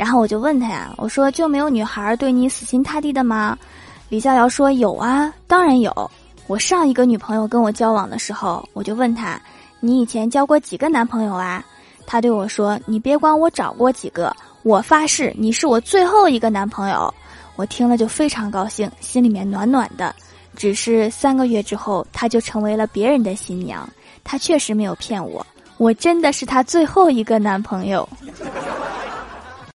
[0.00, 3.54] 然后我就问他呀，我说就没有女孩对你死心塌地的吗？
[4.08, 6.10] 李逍遥说有啊，当然有。
[6.46, 9.38] 我上一个女朋友跟我交往的时候，我就问他，
[9.78, 11.62] 你以前交过几个男朋友啊？
[12.06, 17.12] 他对我说，你别管我找过几个，我发誓你是我最后一个男朋友。
[17.56, 20.14] 我听了就非常高兴，心里面暖暖的。
[20.56, 23.86] 只是三个月之后，他就成为了别人的新娘。
[24.24, 25.46] 他确实没有骗我，
[25.76, 28.08] 我真的是他最后一个男朋友。